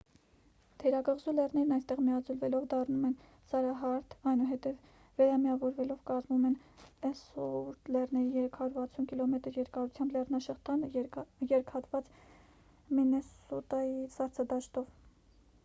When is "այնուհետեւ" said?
4.31-4.95